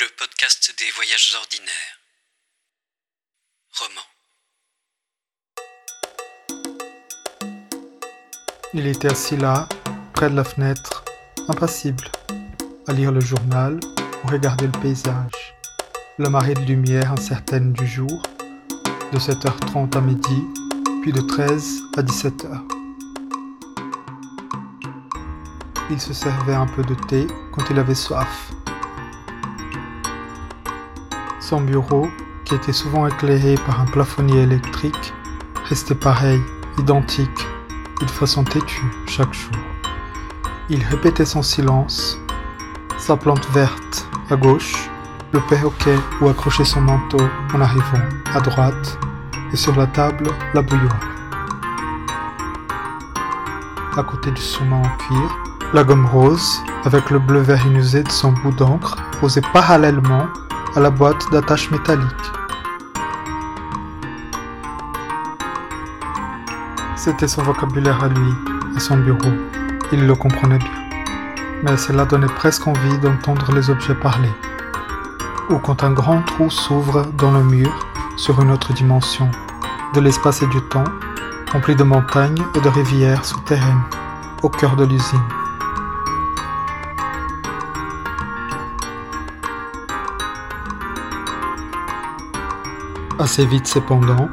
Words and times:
le 0.00 0.06
podcast 0.18 0.74
des 0.78 0.90
voyages 0.96 1.36
ordinaires. 1.36 2.00
Roman. 3.78 4.00
Il 8.72 8.88
était 8.88 9.12
assis 9.12 9.36
là, 9.36 9.68
près 10.12 10.30
de 10.30 10.34
la 10.34 10.42
fenêtre, 10.42 11.04
impassible, 11.48 12.10
à 12.88 12.92
lire 12.92 13.12
le 13.12 13.20
journal 13.20 13.78
ou 14.24 14.28
regarder 14.28 14.66
le 14.66 14.80
paysage. 14.80 15.54
La 16.18 16.28
marée 16.28 16.54
de 16.54 16.62
lumière 16.62 17.12
incertaine 17.12 17.72
du 17.72 17.86
jour, 17.86 18.22
de 19.12 19.18
7h30 19.18 19.96
à 19.96 20.00
midi, 20.00 20.42
puis 21.02 21.12
de 21.12 21.20
13 21.20 21.82
à 21.96 22.02
17h. 22.02 22.68
Il 25.90 26.00
se 26.00 26.12
servait 26.12 26.54
un 26.54 26.66
peu 26.66 26.82
de 26.82 26.94
thé 27.06 27.28
quand 27.52 27.70
il 27.70 27.78
avait 27.78 27.94
soif. 27.94 28.50
Son 31.46 31.60
bureau, 31.60 32.08
qui 32.46 32.54
était 32.54 32.72
souvent 32.72 33.06
éclairé 33.06 33.56
par 33.66 33.78
un 33.78 33.84
plafonnier 33.84 34.44
électrique, 34.44 35.12
restait 35.68 35.94
pareil, 35.94 36.40
identique, 36.78 37.46
de 38.00 38.06
façon 38.06 38.44
têtue 38.44 38.90
chaque 39.06 39.34
jour. 39.34 39.52
Il 40.70 40.82
répétait 40.84 41.26
son 41.26 41.42
silence, 41.42 42.18
sa 42.96 43.18
plante 43.18 43.46
verte 43.50 44.08
à 44.30 44.36
gauche, 44.36 44.88
le 45.32 45.40
perroquet 45.40 45.98
où 46.22 46.30
accrocher 46.30 46.64
son 46.64 46.80
manteau 46.80 47.20
en 47.52 47.60
arrivant 47.60 48.08
à 48.32 48.40
droite, 48.40 48.98
et 49.52 49.56
sur 49.56 49.76
la 49.76 49.86
table, 49.86 50.30
la 50.54 50.62
bouilloire. 50.62 50.98
À 53.98 54.02
côté 54.02 54.30
du 54.30 54.40
sous-main 54.40 54.80
en 54.80 54.96
cuir, 54.96 55.38
la 55.74 55.84
gomme 55.84 56.06
rose, 56.06 56.62
avec 56.84 57.10
le 57.10 57.18
bleu 57.18 57.40
vert 57.40 57.66
de 57.68 58.10
son 58.10 58.32
bout 58.32 58.52
d'encre, 58.52 58.96
posé 59.20 59.42
parallèlement 59.52 60.26
à 60.76 60.80
la 60.80 60.90
boîte 60.90 61.30
d'attache 61.30 61.70
métallique. 61.70 62.32
C'était 66.96 67.28
son 67.28 67.42
vocabulaire 67.42 68.02
à 68.02 68.08
lui, 68.08 68.34
à 68.76 68.80
son 68.80 68.96
bureau. 68.96 69.32
Il 69.92 70.06
le 70.06 70.14
comprenait 70.14 70.58
bien. 70.58 70.68
Mais 71.62 71.76
cela 71.76 72.04
donnait 72.04 72.26
presque 72.26 72.66
envie 72.66 72.98
d'entendre 72.98 73.52
les 73.52 73.70
objets 73.70 73.94
parler. 73.94 74.32
Ou 75.50 75.58
quand 75.58 75.84
un 75.84 75.92
grand 75.92 76.22
trou 76.22 76.50
s'ouvre 76.50 77.06
dans 77.18 77.30
le 77.30 77.44
mur, 77.44 77.70
sur 78.16 78.40
une 78.40 78.50
autre 78.50 78.72
dimension, 78.72 79.30
de 79.94 80.00
l'espace 80.00 80.42
et 80.42 80.46
du 80.48 80.60
temps, 80.62 80.84
rempli 81.52 81.76
de 81.76 81.84
montagnes 81.84 82.42
et 82.56 82.60
de 82.60 82.68
rivières 82.68 83.24
souterraines, 83.24 83.82
au 84.42 84.48
cœur 84.48 84.74
de 84.74 84.84
l'usine. 84.84 85.43
Assez 93.18 93.46
vite 93.46 93.68
cependant, 93.68 94.28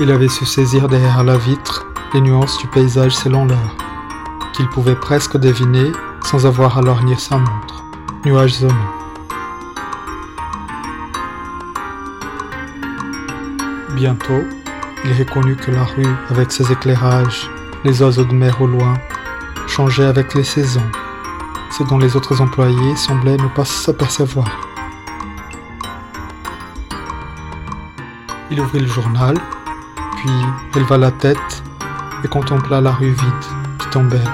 il 0.00 0.10
avait 0.10 0.28
su 0.28 0.46
saisir 0.46 0.88
derrière 0.88 1.22
la 1.22 1.36
vitre 1.36 1.86
les 2.14 2.20
nuances 2.22 2.56
du 2.58 2.66
paysage 2.66 3.14
selon 3.14 3.44
l'heure, 3.44 3.76
qu'il 4.54 4.66
pouvait 4.68 4.94
presque 4.94 5.36
deviner 5.36 5.92
sans 6.24 6.46
avoir 6.46 6.78
à 6.78 6.82
lorgner 6.82 7.16
sa 7.16 7.36
montre. 7.36 7.84
Nuages 8.24 8.54
zonants. 8.54 8.74
Bientôt, 13.94 14.42
il 15.04 15.12
reconnut 15.12 15.56
que 15.56 15.70
la 15.70 15.84
rue, 15.84 16.16
avec 16.30 16.52
ses 16.52 16.72
éclairages, 16.72 17.50
les 17.84 18.00
oiseaux 18.00 18.24
de 18.24 18.34
mer 18.34 18.62
au 18.62 18.66
loin, 18.66 18.94
changeait 19.66 20.06
avec 20.06 20.32
les 20.34 20.44
saisons, 20.44 20.90
ce 21.70 21.82
dont 21.82 21.98
les 21.98 22.16
autres 22.16 22.40
employés 22.40 22.96
semblaient 22.96 23.36
ne 23.36 23.48
pas 23.48 23.66
s'apercevoir. 23.66 24.71
Il 28.52 28.60
ouvrit 28.60 28.80
le 28.80 28.86
journal, 28.86 29.34
puis 30.18 30.30
éleva 30.76 30.98
la 30.98 31.10
tête 31.10 31.62
et 32.22 32.28
contempla 32.28 32.82
la 32.82 32.92
rue 32.92 33.12
vide 33.12 33.44
qui 33.78 33.88
tombait, 33.88 34.28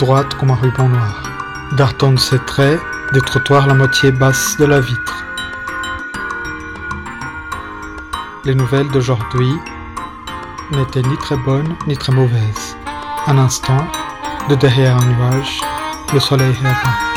droite 0.00 0.34
comme 0.34 0.50
un 0.50 0.56
ruban 0.56 0.88
noir, 0.88 1.22
gardant 1.76 2.10
de 2.10 2.18
ses 2.18 2.40
traits 2.40 2.80
des 3.12 3.20
trottoirs 3.20 3.68
la 3.68 3.74
moitié 3.74 4.10
basse 4.10 4.56
de 4.58 4.64
la 4.64 4.80
vitre. 4.80 5.24
Les 8.44 8.56
nouvelles 8.56 8.88
d'aujourd'hui 8.88 9.54
n'étaient 10.72 11.02
ni 11.02 11.16
très 11.18 11.36
bonnes 11.36 11.76
ni 11.86 11.96
très 11.96 12.12
mauvaises. 12.12 12.76
Un 13.28 13.38
instant, 13.38 13.86
de 14.48 14.56
derrière 14.56 14.96
un 14.96 15.04
nuage, 15.04 15.60
le 16.12 16.18
soleil 16.18 16.52
rêva. 16.54 17.15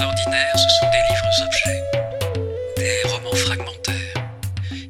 Ordinaires, 0.00 0.52
ce 0.54 0.68
sont 0.80 0.90
des 0.90 1.14
livres-objets, 1.14 1.82
des 2.76 3.08
romans 3.08 3.36
fragmentaires, 3.36 4.14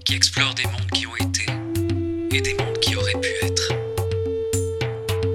qui 0.04 0.14
explorent 0.14 0.54
des 0.54 0.64
mondes 0.64 0.90
qui 0.92 1.06
ont 1.06 1.16
été 1.16 1.46
et 2.32 2.40
des 2.40 2.54
mondes 2.54 2.78
qui 2.80 2.96
auraient 2.96 3.20
pu 3.20 3.30
être. 3.42 3.72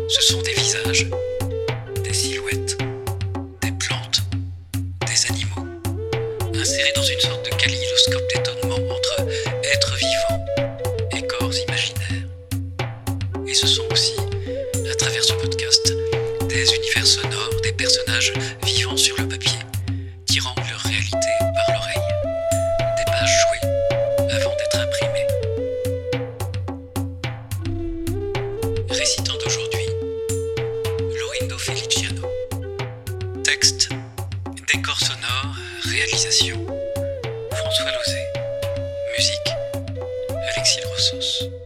Ce 0.09 0.21
sont 0.21 0.41
des 0.41 0.53
visages, 0.53 1.05
des 2.03 2.13
silhouettes, 2.13 2.77
des 3.61 3.71
plantes, 3.73 4.23
des 5.05 5.31
animaux, 5.31 5.67
insérés 6.55 6.93
dans 6.95 7.03
une 7.03 7.19
sorte 7.19 7.45
de 7.45 7.55
kaléidoscope 7.55 8.23
d'étonnement 8.33 8.93
entre 8.93 9.27
êtres 9.73 9.95
vivants 9.95 10.45
et 11.15 11.27
corps 11.27 11.53
imaginaires. 11.53 12.27
Et 13.47 13.53
ce 13.53 13.67
sont 13.67 13.85
aussi, 13.91 14.15
à 14.89 14.95
travers 14.95 15.23
ce 15.23 15.33
podcast, 15.33 15.93
des 16.51 16.75
univers 16.75 17.07
sonores, 17.07 17.61
des 17.63 17.71
personnages 17.71 18.33
vivant 18.65 18.97
sur 18.97 19.15
le 19.17 19.25
papier, 19.25 19.59
tirant 20.25 20.53
leur 20.57 20.81
réalité 20.81 21.31
par 21.39 21.75
l'oreille, 21.75 22.07
des 22.97 23.05
pages 23.05 23.37
jouées 23.41 23.69
avant 24.29 24.53
d'être 24.57 24.79
imprimées. 24.79 25.27
Récitant 28.89 29.37
d'aujourd'hui, 29.41 29.87
Lorindo 31.19 31.57
Feliciano. 31.57 32.27
Texte, 33.45 33.89
décor 34.73 34.99
sonore, 34.99 35.55
réalisation, 35.83 36.65
François 37.53 37.91
Lozé. 37.91 38.19
Musique, 39.17 39.55
Alexis 40.53 40.81
Rossos. 40.83 41.60